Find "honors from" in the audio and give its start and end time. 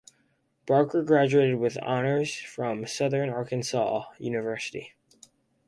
1.83-2.87